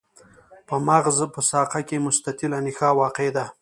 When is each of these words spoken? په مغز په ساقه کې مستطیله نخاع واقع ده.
په 0.67 0.75
مغز 0.87 1.17
په 1.33 1.39
ساقه 1.49 1.81
کې 1.87 2.03
مستطیله 2.05 2.57
نخاع 2.65 2.91
واقع 3.01 3.27
ده. 3.35 3.45